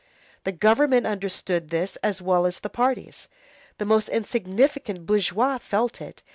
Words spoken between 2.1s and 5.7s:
well as the parties; the most insignificant bourgeois